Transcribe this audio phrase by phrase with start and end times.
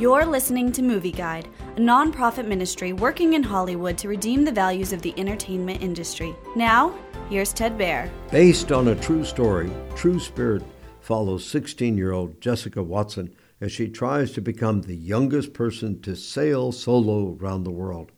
[0.00, 4.94] You're listening to Movie Guide, a nonprofit ministry working in Hollywood to redeem the values
[4.94, 6.34] of the entertainment industry.
[6.56, 6.94] Now,
[7.28, 8.08] here's Ted Baehr.
[8.30, 10.62] Based on a true story, True Spirit
[11.02, 16.16] follows 16 year old Jessica Watson as she tries to become the youngest person to
[16.16, 18.10] sail solo around the world.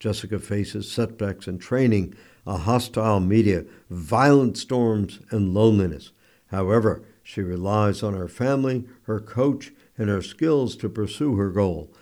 [0.00, 2.16] Jessica faces setbacks in training,
[2.48, 6.10] a hostile media, violent storms, and loneliness.
[6.48, 11.92] However, she relies on her family, her coach, and her skills to pursue her goal.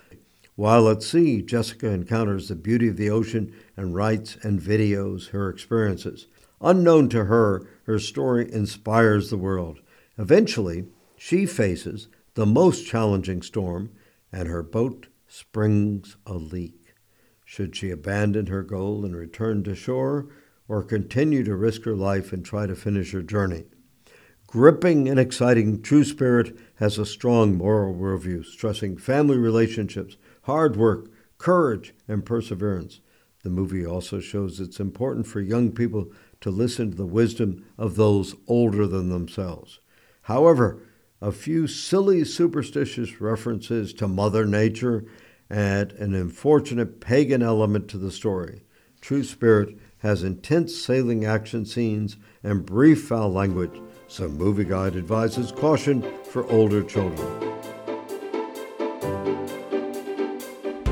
[0.55, 5.50] While at sea, Jessica encounters the beauty of the ocean and writes and videos her
[5.50, 6.28] experiences.
[6.60, 9.80] Unknown to her, her story inspires the world.
[10.16, 10.86] Eventually,
[11.16, 13.91] she faces the most challenging storm,
[14.30, 16.95] and her boat springs a leak.
[17.45, 20.28] Should she abandon her goal and return to shore,
[20.69, 23.64] or continue to risk her life and try to finish her journey?
[24.46, 31.11] Gripping and exciting, True Spirit has a strong moral worldview, stressing family relationships, hard work,
[31.36, 33.00] courage, and perseverance.
[33.42, 37.97] The movie also shows it's important for young people to listen to the wisdom of
[37.97, 39.80] those older than themselves.
[40.22, 40.80] However,
[41.20, 45.05] a few silly superstitious references to Mother Nature
[45.50, 48.62] add an unfortunate pagan element to the story.
[49.00, 55.52] True Spirit has intense sailing action scenes and brief foul language so Movie Guide advises
[55.52, 57.46] caution for older children.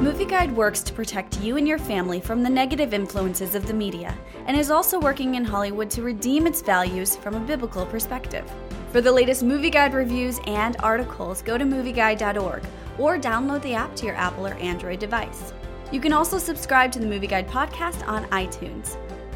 [0.03, 3.73] Movie Guide works to protect you and your family from the negative influences of the
[3.73, 8.45] media and is also working in Hollywood to redeem its values from a biblical perspective.
[8.93, 12.63] For the latest Movie Guide reviews and articles, go to movieguide.org
[12.99, 15.53] or download the app to your Apple or Android device.
[15.91, 18.97] You can also subscribe to the Movie Guide podcast on iTunes.